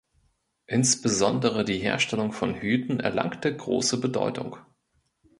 [0.65, 4.57] Insbesondere die Herstellung von Hüten erlangte große Bedeutung.